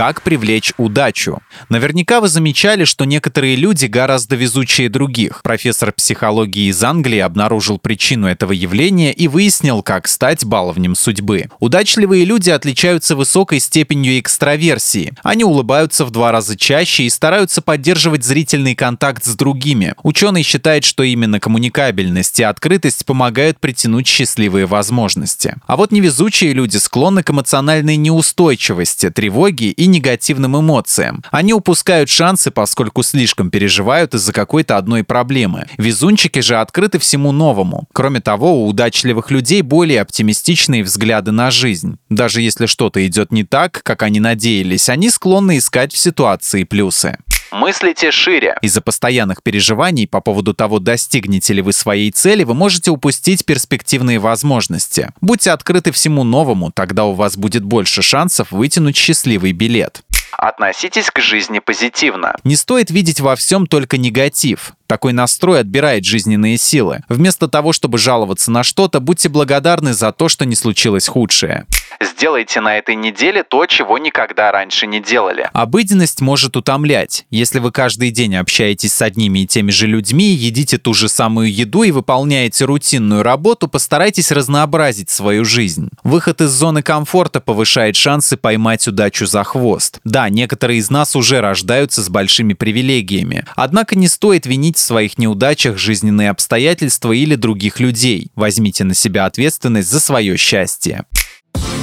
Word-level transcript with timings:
Как 0.00 0.22
привлечь 0.22 0.72
удачу? 0.78 1.42
Наверняка 1.68 2.22
вы 2.22 2.28
замечали, 2.28 2.84
что 2.84 3.04
некоторые 3.04 3.54
люди 3.54 3.84
гораздо 3.84 4.34
везучее 4.34 4.88
других. 4.88 5.42
Профессор 5.42 5.92
психологии 5.92 6.70
из 6.70 6.82
Англии 6.82 7.18
обнаружил 7.18 7.78
причину 7.78 8.26
этого 8.26 8.52
явления 8.52 9.12
и 9.12 9.28
выяснил, 9.28 9.82
как 9.82 10.08
стать 10.08 10.46
баловнем 10.46 10.94
судьбы. 10.94 11.50
Удачливые 11.58 12.24
люди 12.24 12.48
отличаются 12.48 13.14
высокой 13.14 13.60
степенью 13.60 14.18
экстраверсии. 14.18 15.12
Они 15.22 15.44
улыбаются 15.44 16.06
в 16.06 16.10
два 16.10 16.32
раза 16.32 16.56
чаще 16.56 17.02
и 17.02 17.10
стараются 17.10 17.60
поддерживать 17.60 18.24
зрительный 18.24 18.74
контакт 18.74 19.26
с 19.26 19.34
другими. 19.34 19.94
Ученый 20.02 20.44
считает, 20.44 20.84
что 20.84 21.02
именно 21.02 21.40
коммуникабельность 21.40 22.40
и 22.40 22.42
открытость 22.42 23.04
помогают 23.04 23.60
притянуть 23.60 24.06
счастливые 24.06 24.64
возможности. 24.64 25.56
А 25.66 25.76
вот 25.76 25.92
невезучие 25.92 26.54
люди 26.54 26.78
склонны 26.78 27.22
к 27.22 27.28
эмоциональной 27.28 27.96
неустойчивости, 27.96 29.10
тревоге 29.10 29.72
и 29.72 29.89
негативным 29.90 30.58
эмоциям. 30.58 31.22
Они 31.30 31.52
упускают 31.52 32.08
шансы, 32.08 32.50
поскольку 32.50 33.02
слишком 33.02 33.50
переживают 33.50 34.14
из-за 34.14 34.32
какой-то 34.32 34.76
одной 34.76 35.04
проблемы. 35.04 35.66
Везунчики 35.78 36.40
же 36.40 36.56
открыты 36.56 36.98
всему 36.98 37.32
новому. 37.32 37.88
Кроме 37.92 38.20
того, 38.20 38.62
у 38.62 38.68
удачливых 38.68 39.30
людей 39.30 39.62
более 39.62 40.00
оптимистичные 40.00 40.82
взгляды 40.82 41.30
на 41.30 41.50
жизнь. 41.50 41.98
Даже 42.08 42.40
если 42.40 42.66
что-то 42.66 43.06
идет 43.06 43.32
не 43.32 43.44
так, 43.44 43.82
как 43.82 44.02
они 44.02 44.20
надеялись, 44.20 44.88
они 44.88 45.10
склонны 45.10 45.58
искать 45.58 45.92
в 45.92 45.98
ситуации 45.98 46.64
плюсы. 46.64 47.18
Мыслите 47.50 48.12
шире. 48.12 48.56
Из-за 48.62 48.80
постоянных 48.80 49.42
переживаний 49.42 50.06
по 50.06 50.20
поводу 50.20 50.54
того, 50.54 50.78
достигнете 50.78 51.52
ли 51.52 51.62
вы 51.62 51.72
своей 51.72 52.10
цели, 52.12 52.44
вы 52.44 52.54
можете 52.54 52.90
упустить 52.90 53.44
перспективные 53.44 54.18
возможности. 54.18 55.10
Будьте 55.20 55.50
открыты 55.50 55.90
всему 55.90 56.22
новому, 56.22 56.70
тогда 56.70 57.06
у 57.06 57.14
вас 57.14 57.36
будет 57.36 57.64
больше 57.64 58.02
шансов 58.02 58.52
вытянуть 58.52 58.96
счастливый 58.96 59.52
билет. 59.52 60.02
Относитесь 60.32 61.10
к 61.10 61.20
жизни 61.20 61.58
позитивно. 61.58 62.36
Не 62.44 62.56
стоит 62.56 62.90
видеть 62.90 63.20
во 63.20 63.36
всем 63.36 63.66
только 63.66 63.98
негатив. 63.98 64.72
Такой 64.90 65.12
настрой 65.12 65.60
отбирает 65.60 66.04
жизненные 66.04 66.58
силы. 66.58 67.04
Вместо 67.08 67.46
того, 67.46 67.72
чтобы 67.72 67.96
жаловаться 67.96 68.50
на 68.50 68.64
что-то, 68.64 68.98
будьте 68.98 69.28
благодарны 69.28 69.92
за 69.92 70.10
то, 70.10 70.28
что 70.28 70.44
не 70.44 70.56
случилось 70.56 71.06
худшее. 71.06 71.66
Сделайте 72.02 72.60
на 72.60 72.78
этой 72.78 72.96
неделе 72.96 73.42
то, 73.42 73.66
чего 73.66 73.98
никогда 73.98 74.50
раньше 74.50 74.86
не 74.86 75.00
делали. 75.00 75.48
Обыденность 75.52 76.20
может 76.20 76.56
утомлять. 76.56 77.26
Если 77.30 77.58
вы 77.58 77.72
каждый 77.72 78.10
день 78.10 78.36
общаетесь 78.36 78.94
с 78.94 79.02
одними 79.02 79.40
и 79.40 79.46
теми 79.46 79.70
же 79.70 79.86
людьми, 79.86 80.24
едите 80.24 80.78
ту 80.78 80.94
же 80.94 81.08
самую 81.08 81.52
еду 81.52 81.82
и 81.82 81.90
выполняете 81.90 82.64
рутинную 82.64 83.22
работу, 83.22 83.68
постарайтесь 83.68 84.32
разнообразить 84.32 85.10
свою 85.10 85.44
жизнь. 85.44 85.90
Выход 86.02 86.40
из 86.40 86.50
зоны 86.50 86.82
комфорта 86.82 87.40
повышает 87.40 87.96
шансы 87.96 88.36
поймать 88.36 88.88
удачу 88.88 89.26
за 89.26 89.44
хвост. 89.44 90.00
Да, 90.04 90.28
некоторые 90.30 90.78
из 90.78 90.90
нас 90.90 91.14
уже 91.14 91.40
рождаются 91.40 92.02
с 92.02 92.08
большими 92.08 92.54
привилегиями. 92.54 93.44
Однако 93.56 93.96
не 93.96 94.08
стоит 94.08 94.46
винить 94.46 94.79
в 94.80 94.86
своих 94.86 95.18
неудачах 95.18 95.78
жизненные 95.78 96.30
обстоятельства 96.30 97.12
или 97.12 97.34
других 97.34 97.80
людей. 97.80 98.30
Возьмите 98.34 98.84
на 98.84 98.94
себя 98.94 99.26
ответственность 99.26 99.90
за 99.90 100.00
свое 100.00 100.36
счастье. 100.36 101.04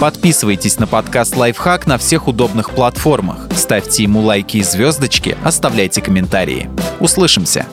Подписывайтесь 0.00 0.78
на 0.78 0.86
подкаст 0.86 1.36
«Лайфхак» 1.36 1.86
на 1.86 1.98
всех 1.98 2.28
удобных 2.28 2.70
платформах. 2.70 3.48
Ставьте 3.56 4.02
ему 4.02 4.20
лайки 4.20 4.58
и 4.58 4.62
звездочки, 4.62 5.36
оставляйте 5.44 6.02
комментарии. 6.02 6.68
Услышимся! 7.00 7.66